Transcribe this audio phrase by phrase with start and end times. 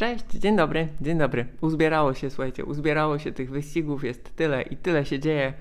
[0.00, 1.46] Cześć, dzień dobry, dzień dobry.
[1.60, 5.52] Uzbierało się, słuchajcie, uzbierało się tych wyścigów, jest tyle i tyle się dzieje,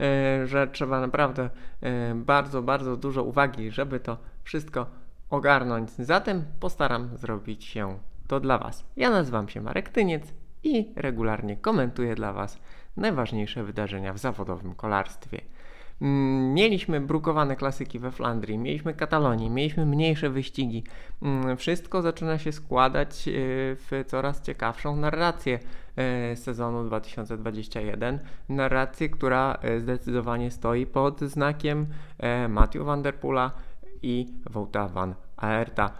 [0.00, 4.86] e, że trzeba naprawdę e, bardzo, bardzo dużo uwagi, żeby to wszystko
[5.30, 5.90] ogarnąć.
[5.90, 8.84] Zatem postaram zrobić się to dla Was.
[8.96, 12.60] Ja nazywam się Marek Tyniec i regularnie komentuję dla Was
[12.96, 15.40] najważniejsze wydarzenia w zawodowym kolarstwie.
[16.02, 20.84] Mm, mieliśmy brukowane klasyki we Flandrii, mieliśmy Katalonii, mieliśmy mniejsze wyścigi.
[21.22, 23.32] Mm, wszystko zaczyna się składać e,
[23.76, 25.58] w coraz ciekawszą narrację
[25.96, 28.18] e, sezonu 2021.
[28.48, 31.86] Narrację, która e, zdecydowanie stoi pod znakiem
[32.48, 33.14] Matthew Van Der
[34.02, 35.90] i Wouta Van Aerta.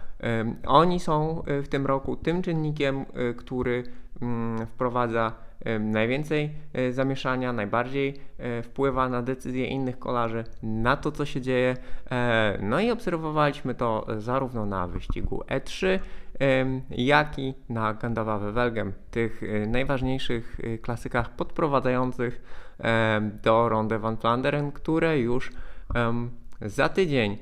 [0.67, 3.05] Oni są w tym roku tym czynnikiem,
[3.37, 3.83] który
[4.21, 5.44] mm, wprowadza
[5.79, 11.77] najwięcej e, zamieszania, najbardziej e, wpływa na decyzje innych kolarzy, na to, co się dzieje.
[12.11, 15.99] E, no i obserwowaliśmy to zarówno na wyścigu E3,
[16.89, 22.41] jak i na Gandawa Welgem, tych najważniejszych klasykach podprowadzających
[23.43, 25.51] do Ronde van Vlaanderen, które już
[26.61, 27.37] za tydzień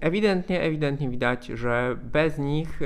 [0.00, 2.80] Ewidentnie, ewidentnie widać, że bez nich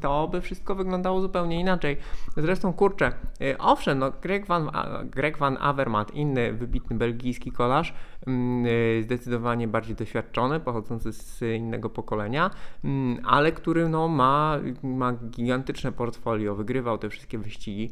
[0.00, 1.96] to by wszystko wyglądało zupełnie inaczej.
[2.36, 4.70] Zresztą, kurczę, e, owszem, no Greg, van,
[5.04, 7.94] Greg van Avermaet, inny wybitny belgijski kolarz,
[8.26, 12.50] mm, e, zdecydowanie bardziej doświadczony, pochodzący z innego pokolenia,
[12.84, 17.90] mm, ale który no, ma, ma gigantyczne portfolio, wygrywał te wszystkie wyścigi.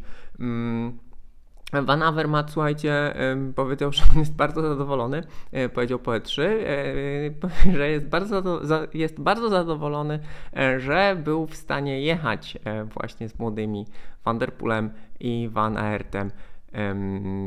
[1.72, 3.14] Van Avermaet, słuchajcie,
[3.54, 8.60] powiedział, że on jest bardzo zadowolony, e, powiedział po E3, e, że jest bardzo,
[8.94, 10.18] jest bardzo zadowolony,
[10.56, 12.58] e, że był w stanie jechać
[12.94, 13.86] właśnie z młodymi
[14.24, 16.30] Van Der Poolem i Van Aertem.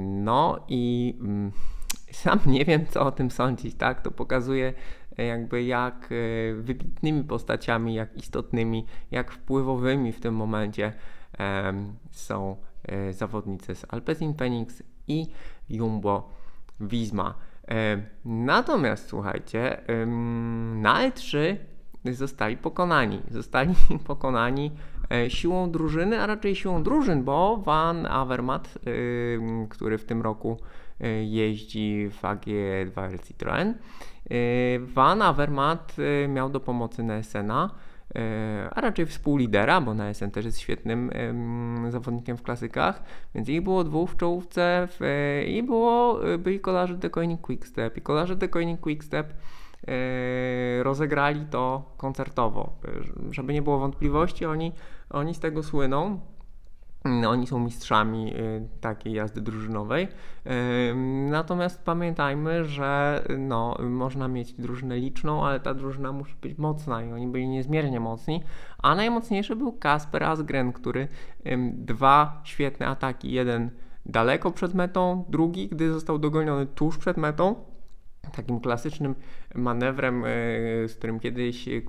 [0.08, 1.52] No i mm,
[2.12, 4.02] sam nie wiem, co o tym sądzić, tak?
[4.02, 4.74] To pokazuje
[5.18, 6.10] jakby jak
[6.56, 10.94] wybitnymi postaciami, jak istotnymi, jak wpływowymi w tym momencie
[12.12, 12.75] są E,
[13.12, 15.28] zawodnicy z Alpecin Phoenix i
[15.70, 16.30] Jumbo
[16.80, 17.36] Visma.
[17.68, 19.82] E, natomiast słuchajcie,
[20.76, 21.56] na E3
[22.12, 23.22] zostali pokonani.
[23.32, 23.76] Zostali
[24.08, 24.72] pokonani
[25.12, 28.78] e, siłą drużyny, a raczej siłą drużyn, bo Van Avermaet,
[29.70, 30.58] który w tym roku
[31.24, 33.74] jeździ w AG2 Citroën,
[34.80, 35.96] Van Avermaet
[36.28, 37.95] miał do pomocy Nessena, E,
[38.72, 41.12] a raczej współlidera, bo na SN też jest świetnym
[41.90, 43.04] zawodnikiem w klasykach,
[43.36, 47.98] więc ich było dwóch w czołówce e, i było, e, byli kolarze The Coining Quickstep
[47.98, 49.34] i kolarze The Coining Quickstep
[50.82, 52.74] rozegrali to koncertowo.
[53.32, 54.72] Żeby nie było wątpliwości, oni,
[55.10, 56.20] oni z tego słyną.
[57.06, 60.08] No, oni są mistrzami y, takiej jazdy drużynowej.
[61.30, 67.12] Natomiast pamiętajmy, że no, można mieć drużynę liczną, ale ta drużyna musi być mocna i
[67.12, 68.44] oni byli niezmiernie mocni.
[68.78, 71.08] A najmocniejszy był Kasper Asgren, który
[71.74, 73.70] dwa świetne ataki, jeden
[74.06, 77.56] daleko przed metą, drugi, gdy został dogoniony tuż przed metą,
[78.32, 79.16] takim klasycznym
[79.56, 80.28] manewrem, e,
[80.88, 81.82] z którym kiedyś, e,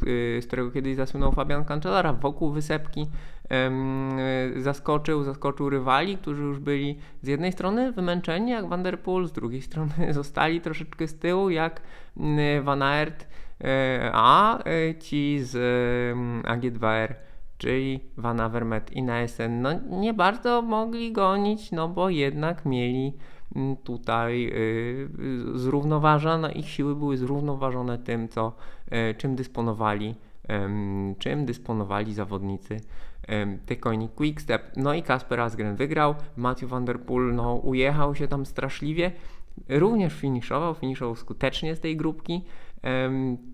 [0.42, 2.12] z którego kiedyś zasłynął Fabian Cancellara.
[2.12, 3.06] Wokół wysepki
[3.50, 3.70] e,
[4.56, 9.32] zaskoczył, zaskoczył rywali, którzy już byli z jednej strony wymęczeni jak Van Der Poel, z
[9.32, 11.82] drugiej strony zostali troszeczkę z tyłu jak
[12.62, 13.26] Van Aert,
[14.12, 14.58] a
[15.00, 15.56] ci z
[16.44, 17.14] AG2R
[17.58, 23.35] czyli Van Avermaet i Naesen, no nie bardzo mogli gonić, no bo jednak mieli Mm,
[23.84, 25.08] tutaj y,
[25.54, 28.52] zrównoważone, ich siły były zrównoważone tym, co,
[28.90, 30.14] e, czym dysponowali,
[31.18, 32.80] czym dysponowali zawodnicy
[33.66, 34.62] Tykoni Quickstep.
[34.76, 39.12] No i Kasper Asgren wygrał, Matthew Van Der Poel no, ujechał się tam straszliwie,
[39.68, 42.44] również finiszował, finiszował skutecznie z tej grupki,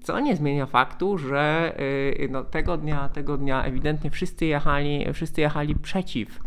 [0.03, 1.75] co nie zmienia faktu, że
[2.21, 6.41] y, no, tego dnia, tego dnia ewidentnie wszyscy jechali, wszyscy jechali przeciw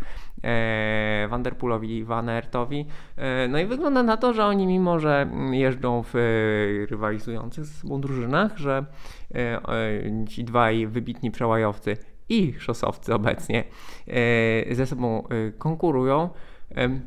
[0.43, 2.85] e, Vanderpoolowi i Van Aertowi.
[3.17, 6.19] E, no i wygląda na to, że oni mimo, że jeżdżą w e,
[6.85, 8.85] rywalizujących ze sobą drużynach, że
[10.29, 11.97] ci dwaj wybitni przełajowcy
[12.29, 13.63] i szosowcy obecnie
[14.71, 16.29] ze sobą konkurują,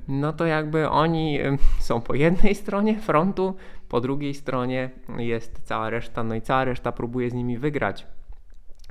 [0.09, 1.39] no to jakby oni
[1.81, 3.55] są po jednej stronie frontu,
[3.89, 8.07] po drugiej stronie jest cała reszta, no i cała reszta próbuje z nimi wygrać.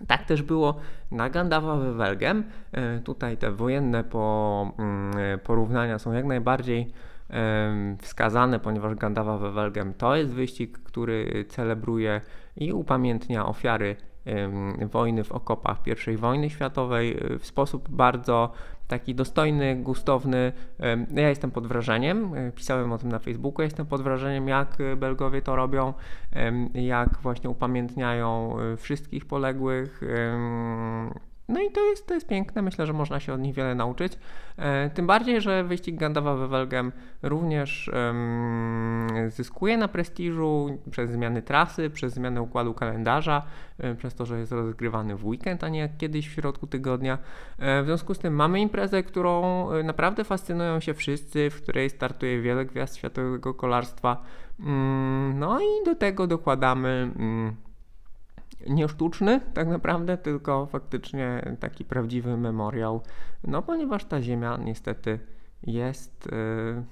[0.07, 0.75] Tak też było
[1.11, 2.43] na Gandawa Welgem.
[2.71, 6.91] E, tutaj te wojenne mm, porównania są jak najbardziej
[8.01, 12.21] wskazane, ponieważ Gandawa Welgem to jest wyścig, który celebruje
[12.55, 13.95] i upamiętnia ofiary
[14.91, 15.77] wojny w okopach
[16.13, 18.51] I wojny światowej e, w sposób bardzo
[18.87, 20.51] taki dostojny, gustowny.
[21.11, 25.41] Ja jestem pod wrażeniem, e, pisałem o tym na Facebooku, jestem pod wrażeniem, jak Belgowie
[25.41, 25.93] to robią,
[26.73, 30.01] jak właśnie upamiętniają wszystkich poległych.
[31.49, 34.13] No i to jest, to jest piękne, myślę, że można się od nich wiele nauczyć.
[34.93, 36.91] Tym bardziej, że wyścig Gandawa Wevelgem
[37.23, 37.91] również
[39.27, 43.41] zyskuje na prestiżu przez zmiany trasy, przez zmianę układu kalendarza,
[43.97, 47.17] przez to, że jest rozgrywany w weekend, a nie jak kiedyś w środku tygodnia.
[47.59, 52.65] W związku z tym mamy imprezę, którą naprawdę fascynują się wszyscy, w której startuje wiele
[52.65, 54.21] gwiazd światowego kolarstwa.
[54.59, 57.55] Mm, no i do tego dokładamy mm,
[58.67, 63.01] nie sztuczny tak naprawdę, tylko faktycznie taki prawdziwy memoriał,
[63.43, 65.19] no ponieważ ta ziemia niestety
[65.63, 66.83] jest, yy,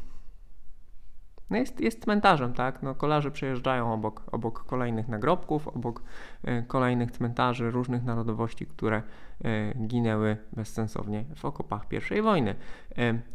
[1.50, 2.84] no jest, jest cmentarzem, tak?
[2.84, 6.04] No, kolarze przejeżdżają obok, obok kolejnych nagrobków, obok
[6.44, 9.02] yy, kolejnych cmentarzy różnych narodowości, które
[9.44, 11.86] yy, ginęły bezsensownie w okopach
[12.18, 12.56] I wojny.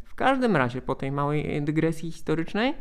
[0.03, 2.73] W każdym razie, po tej małej dygresji historycznej,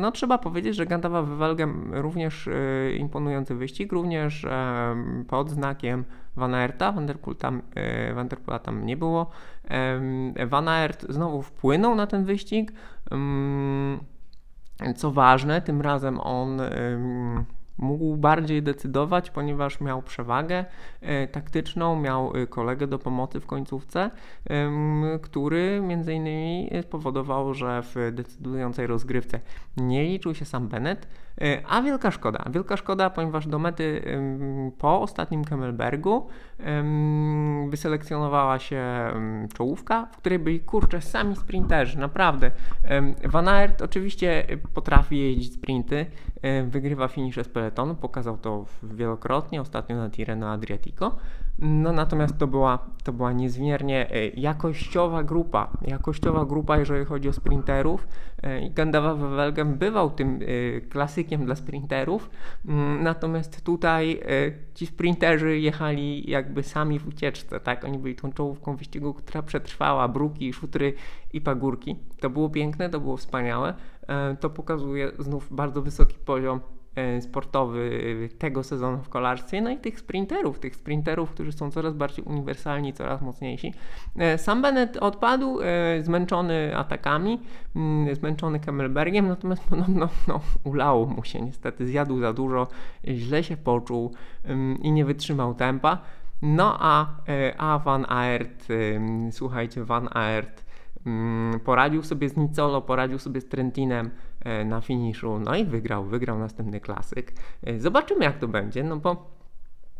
[0.00, 4.96] no trzeba powiedzieć, że Gandawa Wywalgem również e, imponujący wyścig, również e,
[5.28, 6.04] pod znakiem
[6.36, 7.62] Van Aerta, Van der, Poel tam,
[8.46, 9.30] Poela tam nie było.
[10.46, 12.72] Van Aert znowu wpłynął na ten wyścig.
[13.10, 14.00] Mm,
[14.96, 16.60] co ważne, tym razem on
[17.80, 20.64] mógł bardziej decydować, ponieważ miał przewagę
[21.00, 24.10] e, taktyczną, miał e, kolegę do pomocy w końcówce,
[25.22, 29.40] który między innymi spowodował, że w decydującej rozgrywce
[29.76, 31.06] nie liczył się sam Bennett,
[31.68, 32.44] a wielka szkoda.
[32.50, 34.02] Wielka szkoda, ponieważ do mety
[34.78, 36.26] po ostatnim Kemmelbergu
[37.68, 38.84] wyselekcjonowała się
[39.54, 42.50] czołówka, w której byli kurczę sami sprinterzy, naprawdę.
[43.24, 44.44] Van Aert oczywiście
[44.74, 46.06] potrafi jeździć sprinty,
[46.64, 51.16] wygrywa finisze z peletonu, pokazał to wielokrotnie, ostatnio na Tirreno Adriatico.
[51.58, 57.32] No natomiast to była, to była niezmiernie e, jakościowa grupa, jakościowa grupa, jeżeli chodzi o
[57.32, 58.08] sprinterów.
[58.42, 60.80] E, I Gandawa Wevelgem bywał tym e,
[61.38, 62.30] dla sprinterów,
[62.66, 64.20] mm, natomiast tutaj
[64.74, 67.84] ci sprinterzy jechali jakby sami w ucieczce, tak?
[67.84, 70.94] Oni byli tą czołówką wyścigu, która przetrwała bruki, szutry
[71.32, 71.96] i pagórki.
[72.20, 73.74] To było piękne, to było wspaniałe.
[74.40, 76.79] To pokazuje znów bardzo wysoki poziom E,
[77.20, 82.24] sportowy tego sezonu w kolarstwie, no i tych sprinterów, tych sprinterów, którzy są coraz bardziej
[82.24, 83.74] uniwersalni, coraz mocniejsi.
[84.16, 87.40] E, sam Bennett odpadł, e, zmęczony atakami,
[87.76, 92.68] mm, zmęczony Kemmelbergiem, natomiast podobno no, ulało mu się niestety, zjadł za dużo,
[93.04, 94.12] źle się poczuł
[94.44, 95.98] mm, i nie wytrzymał tempa.
[96.42, 97.06] No a,
[97.58, 98.68] a Van Aert,
[99.30, 100.64] słuchajcie, Van Aert
[101.06, 104.10] Mm, poradził sobie z Nicolo, poradził sobie z Trentinem e,
[104.64, 107.32] na finiszu, no i wygrał, wygrał następny klasyk.
[107.62, 109.30] E, zobaczymy jak to będzie, no bo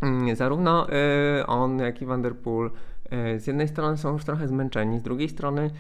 [0.01, 2.71] mm, zarówno e, on, jak i Van der Poel
[3.39, 5.71] z jednej strony są już trochę zmęczeni, z drugiej strony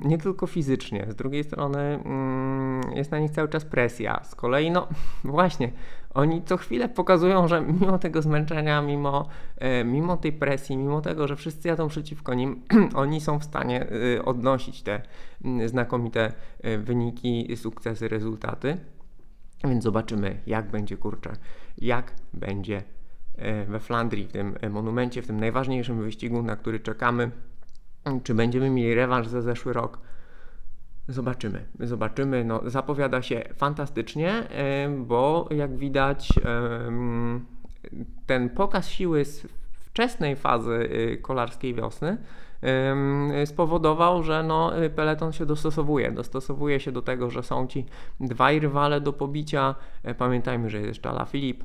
[0.00, 4.20] nie tylko fizycznie, z drugiej strony mm, jest na nich cały czas presja.
[4.24, 4.88] Z kolei, no
[5.24, 5.72] właśnie,
[6.14, 11.28] oni co chwilę pokazują, że mimo tego zmęczenia, mimo, e, mimo tej presji, mimo tego,
[11.28, 12.62] że wszyscy jadą przeciwko nim,
[12.94, 15.02] oni są w stanie e, odnosić te
[15.66, 16.32] znakomite
[16.62, 18.76] e, wyniki, sukcesy, rezultaty.
[19.64, 21.32] Więc zobaczymy, jak będzie kurczę,
[21.78, 22.82] jak będzie
[23.66, 27.30] we Flandrii, w tym monumencie, w tym najważniejszym wyścigu, na który czekamy.
[28.22, 29.98] Czy będziemy mieli rewanż za zeszły rok?
[31.08, 32.44] Zobaczymy, zobaczymy.
[32.44, 34.48] No, zapowiada się fantastycznie,
[34.98, 36.32] bo jak widać,
[38.26, 40.88] ten pokaz siły z wczesnej fazy
[41.22, 42.18] kolarskiej wiosny
[43.44, 46.12] spowodował, że no, peleton się dostosowuje.
[46.12, 47.86] Dostosowuje się do tego, że są ci
[48.20, 49.74] dwaj rywale do pobicia.
[50.02, 51.64] E, pamiętajmy, że jest jeszcze Ala Filip.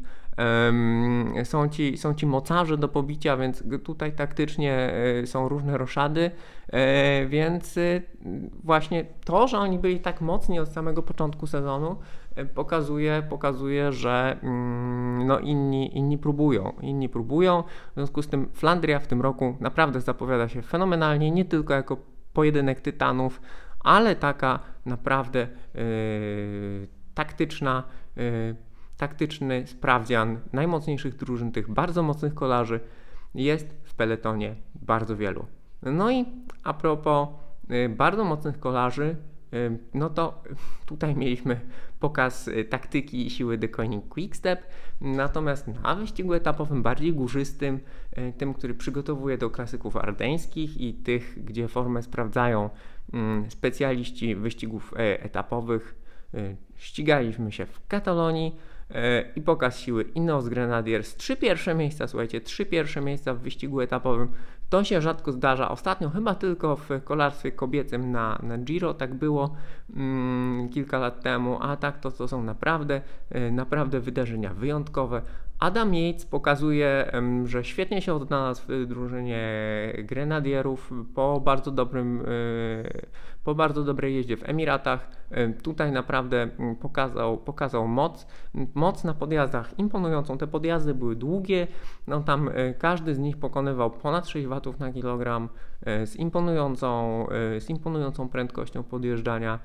[1.44, 6.32] Są ci, są ci mocarze do pobicia, więc tutaj taktycznie e, są różne roszady,
[6.68, 7.80] e, więc
[8.63, 11.96] właśnie to, że oni byli tak mocni od samego początku sezonu,
[12.56, 19.00] pokazuje, pokazuje że mm, no inni, inni próbują, inni próbują, w związku z tym Flandria
[19.00, 21.98] w tym roku naprawdę zapowiada się fenomenalnie, nie tylko jako
[22.34, 23.42] pojedynek tytanów,
[23.80, 27.84] ale taka naprawdę yy, taktyczna,
[28.15, 28.56] yy,
[28.98, 32.80] taktyczny sprawdzian najmocniejszych drużyn, tych bardzo mocnych kolarzy
[33.36, 35.46] jest w peletonie bardzo wielu.
[35.82, 36.25] No i
[36.64, 37.30] a propos
[37.70, 39.16] yy, bardzo mocnych kolarzy,
[39.94, 40.44] no to
[40.86, 41.60] tutaj mieliśmy
[42.00, 44.68] pokaz y, taktyki i siły The Coining Quickstep,
[45.02, 47.80] natomiast na wyścigu etapowym bardziej górzystym,
[48.18, 52.70] y, tym, który przygotowuje do klasyków ardeńskich i tych, gdzie formę sprawdzają
[53.14, 56.06] mm, specjaliści wyścigów y, etapowych,
[56.75, 58.56] ścigaliśmy się w Katalonii
[59.36, 61.15] i pokaz siły Ineos Grenadiers.
[61.15, 64.27] Trzy pierwsze miejsca, słuchajcie, trzy pierwsze miejsca w wyścigu etapowym
[64.70, 65.70] to się rzadko zdarza.
[65.70, 69.56] Ostatnio chyba tylko w kolarstwie kobiecym na, na Giro tak było
[69.96, 75.22] mm, kilka lat temu, a tak to, to są naprawdę, e, naprawdę wydarzenia wyjątkowe.
[75.60, 77.12] Adam Yates pokazuje,
[77.46, 79.44] że świetnie się odnalazł w drużynie
[80.04, 82.25] Grenadierów po bardzo dobrym, e,
[83.46, 85.10] po bardzo dobrej jeździe w Emiratach.
[85.64, 86.50] Tutaj naprawdę
[86.82, 88.28] pokazał, pokazał moc,
[88.74, 90.38] moc na podjazdach imponującą.
[90.38, 91.68] Te podjazdy były długie,
[92.08, 95.50] no tam e, każdy z nich pokonywał ponad 6 watów na kilogram
[95.82, 97.25] e, z imponującą,
[97.60, 99.60] z imponującą prędkością podjeżdżania.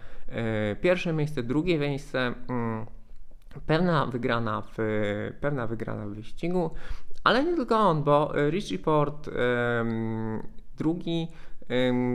[0.81, 2.35] Pierwsze miejsce, drugie miejsce.
[2.49, 2.87] Mm,
[3.67, 4.77] pewna wygrana w,
[5.41, 6.71] pewna wygrana w wyścigu,
[7.25, 9.31] ale nie tylko on, bo Richie Port
[10.81, 11.29] drugi,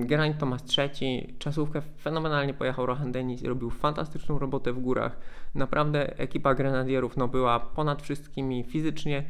[0.02, 5.18] Geraint Thomas trzeci, czasówkę fenomenalnie pojechał Rohan Dennis robił fantastyczną robotę w górach.
[5.56, 9.24] Naprawdę ekipa Grenadierów no, była ponad wszystkimi fizycznie,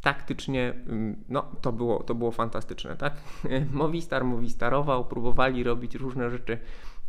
[0.00, 0.74] taktycznie,
[1.28, 3.14] no to było, to było fantastyczne, tak?
[3.72, 6.58] Movistar Movistarował, próbowali robić różne rzeczy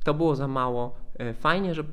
[0.03, 0.95] to było za mało.
[1.19, 1.83] E, fajnie, że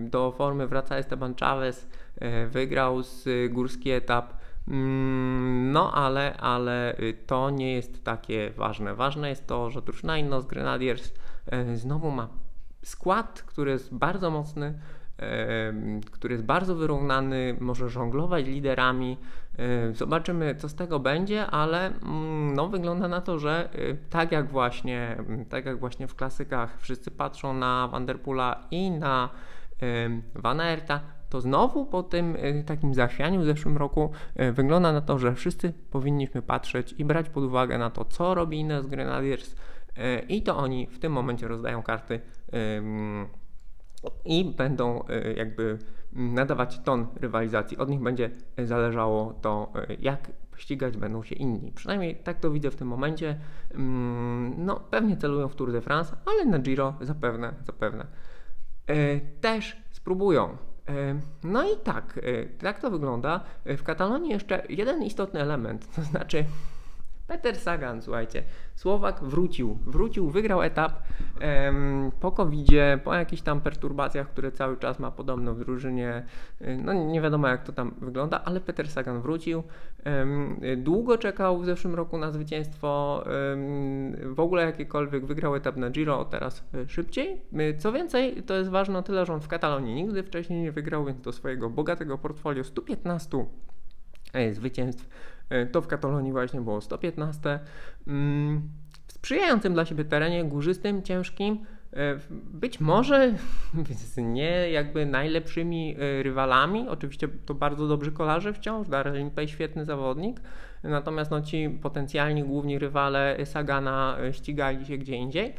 [0.00, 4.34] do formy wraca Esteban Chavez, e, wygrał z górski etap.
[4.68, 8.94] Mm, no, ale, ale y, to nie jest takie ważne.
[8.94, 11.12] Ważne jest to, że drużyna Innos Grenadiers
[11.46, 12.28] e, znowu ma
[12.82, 14.78] skład, który jest bardzo mocny,
[16.10, 19.16] który jest bardzo wyrównany, może żonglować liderami.
[19.92, 24.50] Zobaczymy, co z tego będzie, ale mm, no, wygląda na to, że y, tak jak
[24.50, 29.28] właśnie, mm, tak jak właśnie w klasykach wszyscy patrzą na Vanderpoola i na
[30.34, 35.00] Van Aerta, to znowu po tym y, takim zachwianiu w zeszłym roku y, wygląda na
[35.00, 39.56] to, że wszyscy powinniśmy patrzeć i brać pod uwagę na to, co robi Ines Grenadiers
[40.28, 42.20] i to oni w tym momencie rozdają karty
[44.24, 45.78] i będą e, jakby
[46.12, 47.78] nadawać ton rywalizacji.
[47.78, 51.72] Od nich będzie zależało to, e, jak ścigać będą się inni.
[51.72, 53.38] Przynajmniej tak to widzę w tym momencie.
[53.74, 58.06] Mm, no, pewnie celują w Tour de France, ale na Giro zapewne, zapewne
[58.86, 60.56] e, też spróbują.
[61.44, 62.20] No i tak,
[62.58, 63.40] tak to wygląda.
[63.64, 66.44] W Katalonii jeszcze jeden istotny element, to znaczy
[67.26, 68.42] Peter Sagan, słuchajcie,
[68.76, 71.02] Słowak wrócił, wrócił, wygrał etap
[71.40, 72.68] em, po covid
[73.04, 76.24] po jakichś tam perturbacjach, które cały czas ma podobno w drużynie.
[76.62, 79.62] Y, no nie wiadomo jak to tam wygląda, ale Peter Sagan wrócił.
[80.04, 85.90] Em, długo czekał w zeszłym roku na zwycięstwo, em, w ogóle jakiekolwiek wygrał etap na
[85.90, 87.42] Giro, teraz y, szybciej.
[87.60, 91.04] Y, co więcej, to jest ważne tyle, że on w Katalonii nigdy wcześniej nie wygrał,
[91.04, 93.46] więc do swojego bogatego portfolio 115
[94.52, 95.35] zwycięstw E,
[95.72, 97.58] to w Katalonii właśnie było 115.
[98.06, 98.62] Mm,
[99.06, 103.34] w sprzyjającym dla siebie terenie, górzystym, ciężkim, e, być może
[104.14, 106.88] z nie jakby najlepszymi e, rywalami.
[106.88, 108.88] Oczywiście to bardzo dobrzy kolarze wciąż.
[108.88, 110.40] Darrell Impey świetny zawodnik.
[110.82, 115.54] Natomiast no, ci potencjalni główni rywale Sagana ścigali się gdzie indziej.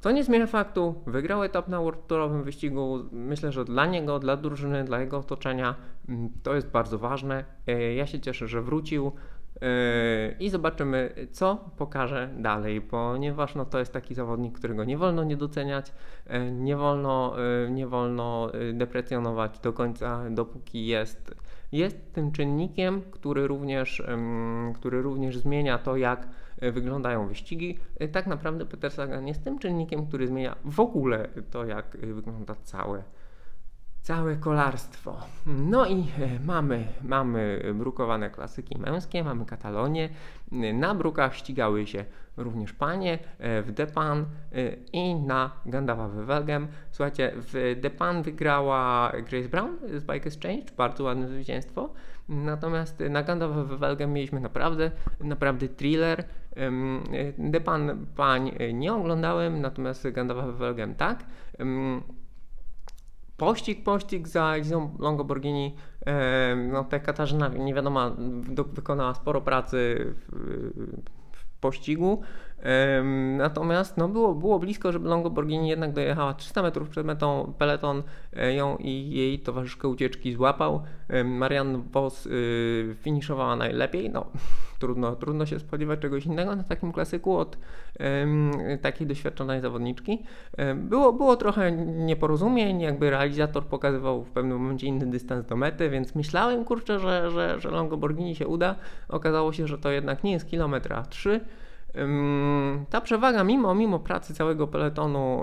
[0.00, 2.98] Co nie zmienia faktu, wygrał etap na World Tourowym wyścigu.
[3.12, 5.74] Myślę, że dla niego, dla drużyny, dla jego otoczenia
[6.08, 7.44] mm, to jest bardzo ważne.
[7.66, 9.12] E, ja się cieszę, że wrócił
[9.62, 9.68] e,
[10.40, 15.36] i zobaczymy, co pokaże dalej, ponieważ no, to jest taki zawodnik, którego nie wolno nie
[15.36, 15.92] doceniać,
[16.26, 17.34] e, nie wolno,
[17.70, 21.34] nie wolno deprecjonować do końca, dopóki jest,
[21.72, 24.02] jest tym czynnikiem, który również,
[24.74, 26.28] który również zmienia to, jak
[26.60, 27.78] wyglądają wyścigi.
[27.98, 32.06] E, tak naprawdę Peter Sagan jest tym czynnikiem, który zmienia w ogóle to, jak e,
[32.06, 33.02] wygląda całe
[34.02, 35.20] całe kolarstwo.
[35.46, 36.06] No i
[36.44, 40.08] mamy, mamy brukowane klasyki męskie, mamy Katalonię.
[40.74, 42.04] Na brukach ścigały się
[42.36, 44.24] również panie w Depan
[44.92, 46.68] i na Gandawa Wevelgem.
[46.90, 51.90] Słuchajcie, w Depan wygrała Grace Brown z Bike Exchange, bardzo ładne zwycięstwo.
[52.28, 54.90] Natomiast na Gandawa Wevelgem mieliśmy naprawdę,
[55.20, 56.24] naprawdę thriller.
[57.38, 61.24] Depan pań nie oglądałem, natomiast Gandawa Wevelgem tak.
[63.36, 65.76] Pościg, pościg za Elizą Longoborghini,
[66.72, 68.10] no ta Katarzyna nie wiadomo,
[68.72, 71.00] wykonała sporo pracy w,
[71.60, 72.22] pościgu.
[73.36, 77.54] Natomiast no było, było blisko, żeby Longoborghini jednak dojechała 300 metrów przed metą.
[77.58, 78.02] Peleton
[78.36, 80.82] e, ją i jej towarzyszkę ucieczki złapał.
[81.24, 84.10] Marianne Vos y, finiszowała najlepiej.
[84.10, 84.26] No,
[84.80, 87.58] trudno, trudno się spodziewać czegoś innego na takim klasyku od
[88.00, 90.22] um, takiej doświadczonej zawodniczki.
[90.74, 96.14] Było, było trochę nieporozumień, jakby realizator pokazywał w pewnym momencie inny dystans do mety, więc
[96.14, 98.74] myślałem, kurczę, że, że, że Longoborghini się uda.
[99.08, 101.40] Okazało się, że to jednak nie jest kilometra 3
[102.90, 105.42] ta przewaga, mimo, mimo pracy całego peletonu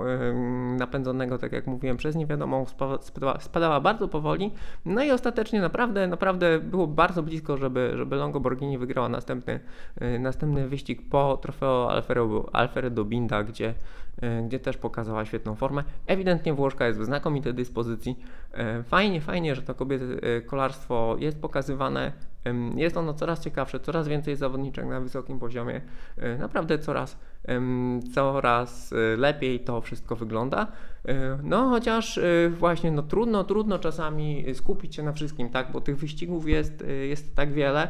[0.78, 2.66] napędzonego, tak jak mówiłem, przez niewiadomą,
[3.02, 4.52] spadała, spadała bardzo powoli.
[4.86, 9.60] No i ostatecznie naprawdę, naprawdę było bardzo blisko, żeby, żeby Longo Borghini wygrała następny,
[10.02, 12.02] y, następny wyścig po trofeo
[12.54, 13.74] Alfredo, Binda, gdzie,
[14.24, 15.84] y, gdzie też pokazała świetną formę.
[16.08, 18.20] Ewidentnie Włoszka jest w znakomitej dyspozycji.
[18.80, 22.12] Y, fajnie, fajnie, że to kobiety kolarstwo jest pokazywane
[22.76, 25.82] Jest ono coraz ciekawsze, coraz więcej zawodniczek na wysokim poziomie.
[26.40, 27.18] Naprawdę coraz,
[28.14, 30.68] coraz lepiej to wszystko wygląda.
[31.44, 36.50] No chociaż właśnie no, trudno, trudno czasami skupić się na wszystkim, tak, bo tych wyścigów
[36.50, 37.90] jest, jest tak wiele,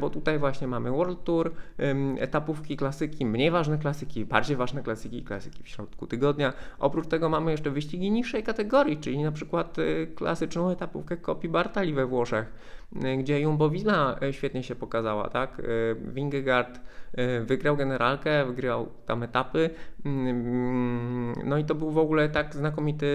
[0.00, 1.52] bo tutaj właśnie mamy World Tour,
[2.18, 6.52] etapówki klasyki, mniej ważne klasyki, bardziej ważne klasyki, klasyki w środku tygodnia.
[6.78, 9.76] Oprócz tego mamy jeszcze wyścigi niższej kategorii, czyli na przykład
[10.14, 12.52] klasyczną etapówkę Kopi Bartali we Włoszech,
[13.18, 15.62] gdzie Jumbo Visma świetnie się pokazała, tak,
[15.96, 16.80] Wingegaard
[17.44, 19.70] wygrał generalkę, wygrał tam etapy,
[21.44, 23.06] no i to był w ogóle tak znakomity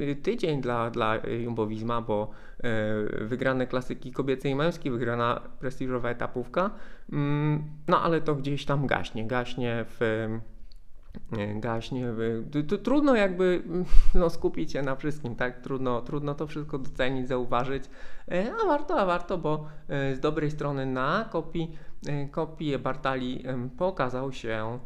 [0.00, 1.68] y, y, tydzień dla, dla Jumbo
[2.06, 2.30] bo
[3.20, 6.70] y, wygrane klasyki kobiece i męskie, wygrana prestiżowa etapówka,
[7.12, 10.28] mm, no ale to gdzieś tam gaśnie, gaśnie w
[11.54, 12.06] gaśnie.
[12.82, 13.62] Trudno jakby
[14.14, 15.60] no, skupić się na wszystkim, tak?
[15.60, 17.84] Trudno, trudno to wszystko docenić, zauważyć,
[18.28, 21.76] e, a warto, a warto, bo e, z dobrej strony na kopii,
[22.06, 23.44] e, kopii Bartali
[23.76, 24.78] pokazał się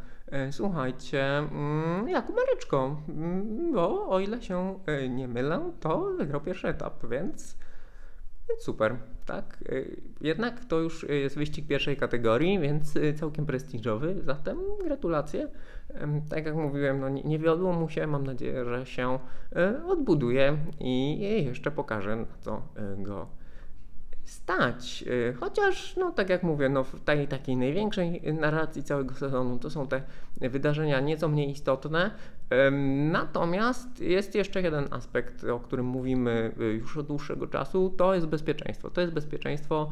[0.50, 4.78] Słuchajcie, mm, Jakub Mareczko, mm, bo o ile się
[5.08, 7.58] nie mylę, to wygrał pierwszy etap, więc,
[8.48, 9.64] więc super, tak?
[10.20, 15.48] Jednak to już jest wyścig pierwszej kategorii, więc całkiem prestiżowy, zatem gratulacje.
[16.30, 19.18] Tak jak mówiłem, no nie, wiodło mu się, mam nadzieję, że się
[19.86, 22.62] odbuduje i jeszcze pokażę, na co
[22.98, 23.26] go
[24.24, 25.04] stać.
[25.28, 29.70] E, chociaż, no tak jak mówię, no w tej takiej największej narracji całego sezonu to
[29.70, 30.02] są te
[30.40, 32.10] wydarzenia nieco mniej istotne.
[33.10, 38.90] Natomiast jest jeszcze jeden aspekt, o którym mówimy już od dłuższego czasu, to jest bezpieczeństwo.
[38.90, 39.90] To jest bezpieczeństwo.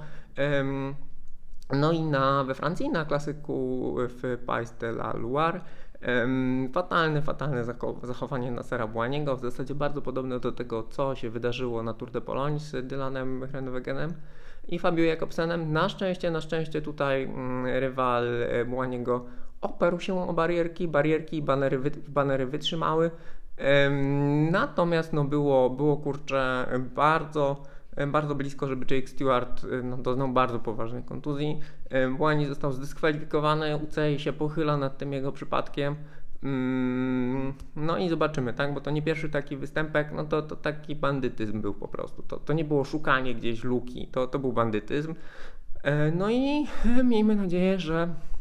[1.72, 5.60] No i na, we Francji na klasyku w Pays de la Loire
[6.72, 7.64] Fatalne, fatalne
[8.02, 12.20] zachowanie Nasera Błaniego, w zasadzie bardzo podobne do tego, co się wydarzyło na Tour de
[12.20, 14.14] Pologne z Dylanem Hrenwegenem
[14.68, 15.72] i Fabio Jakobsenem.
[15.72, 19.24] Na szczęście, na szczęście tutaj mm, rywal e, Błaniego
[19.60, 23.10] oparł się o barierki, barierki i banery, banery wytrzymały.
[24.50, 27.62] Natomiast no było, było kurczę bardzo
[28.06, 31.60] bardzo blisko, żeby Jake Stewart no, doznał bardzo poważnej kontuzji.
[32.16, 35.96] Błani został zdyskwalifikowany, UCI się pochyla nad tym jego przypadkiem.
[36.42, 38.74] Mm, no i zobaczymy, tak?
[38.74, 42.22] Bo to nie pierwszy taki występek, no to, to taki bandytyzm był po prostu.
[42.22, 45.14] To, to nie było szukanie gdzieś luki, to, to był bandytyzm.
[45.82, 46.66] E, no i
[47.04, 48.31] miejmy nadzieję, że e,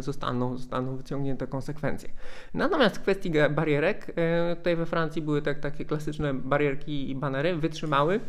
[0.00, 2.08] zostaną, zostaną wyciągnięte konsekwencje.
[2.54, 7.56] Natomiast w kwestii barierek, e, tutaj we Francji były tak, takie klasyczne barierki i banery,
[7.56, 8.20] wytrzymały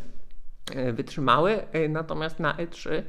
[0.92, 3.02] wytrzymały, natomiast na E3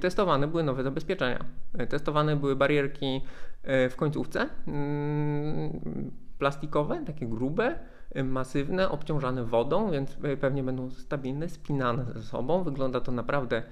[0.00, 1.44] testowane były nowe zabezpieczenia.
[1.88, 3.20] Testowane były barierki
[3.64, 4.48] E, w końcówce.
[4.68, 7.78] Mm, plastikowe, takie grube, e,
[8.24, 12.64] masywne, obciążane wodą, więc e, pewnie będą stabilne, spinane ze sobą.
[12.64, 13.62] Wygląda to naprawdę,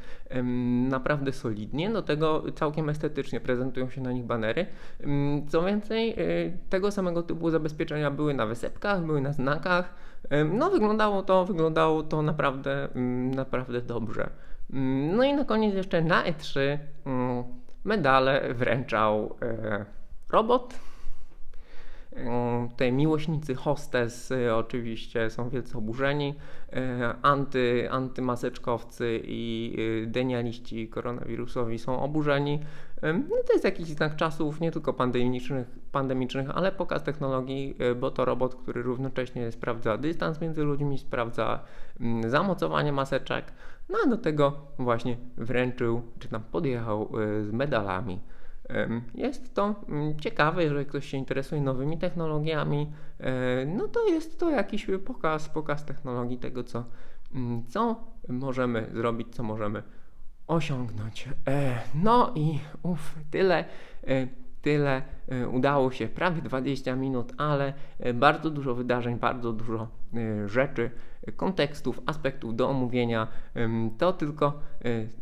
[0.88, 1.90] naprawdę solidnie.
[1.90, 4.66] Do tego całkiem estetycznie prezentują się na nich banery.
[5.48, 6.16] Co więcej,
[6.68, 9.94] tego samego typu zabezpieczenia były na wysepkach, były na znakach.
[10.52, 12.88] No, wyglądało to, wyglądało to naprawdę,
[13.34, 14.30] naprawdę dobrze.
[15.16, 16.78] No i na koniec jeszcze na E3
[17.84, 19.84] medale wręczał e,
[20.30, 20.74] robot.
[22.16, 26.34] E, te miłośnicy hostes e, oczywiście są wielce oburzeni.
[27.22, 32.60] Anty, antymaseczkowcy i denialiści koronawirusowi są oburzeni.
[33.02, 38.24] No to jest jakiś znak czasów, nie tylko pandemicznych, pandemicznych, ale pokaz technologii, bo to
[38.24, 41.60] robot, który równocześnie sprawdza dystans między ludźmi, sprawdza
[42.00, 43.52] mm, zamocowanie maseczek,
[43.88, 48.20] no a do tego właśnie wręczył, czy tam podjechał e, z medalami.
[49.14, 54.50] Jest to mm, ciekawe, jeżeli ktoś się interesuje nowymi technologiami, e, no to jest to
[54.50, 56.84] jakiś pokaz, pokaz technologii tego, co,
[57.34, 59.82] mm, co możemy zrobić, co możemy
[60.46, 61.28] osiągnąć.
[61.48, 63.64] E, no i uf, tyle
[64.62, 65.02] tyle
[65.52, 67.72] udało się, prawie 20 minut, ale
[68.14, 69.88] bardzo dużo wydarzeń, bardzo dużo
[70.46, 70.90] rzeczy
[71.36, 73.28] kontekstów, aspektów do omówienia.
[73.98, 74.60] To tylko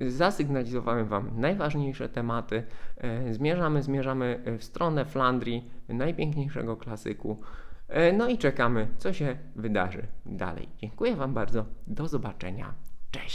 [0.00, 2.62] e, zasygnalizowałem Wam najważniejsze tematy.
[2.96, 7.38] E, zmierzamy, zmierzamy w stronę Flandrii, najpiękniejszego klasyku.
[8.18, 10.68] No i czekamy, co się wydarzy dalej.
[10.78, 11.64] Dziękuję Wam bardzo.
[11.86, 12.74] Do zobaczenia.
[13.10, 13.30] Cześć.